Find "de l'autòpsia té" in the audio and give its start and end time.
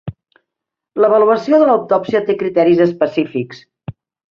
1.63-2.37